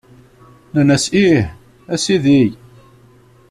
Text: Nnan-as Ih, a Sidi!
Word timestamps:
Nnan-as 0.71 1.05
Ih, 1.25 1.45
a 1.93 1.95
Sidi! 2.03 2.43